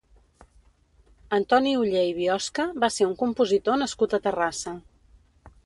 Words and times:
Antoni 1.39 1.73
Oller 1.81 2.07
i 2.13 2.17
Biosca 2.21 2.67
va 2.85 2.91
ser 2.97 3.09
un 3.11 3.15
compositor 3.23 3.81
nascut 3.85 4.19
a 4.21 4.25
Terrassa. 4.27 4.77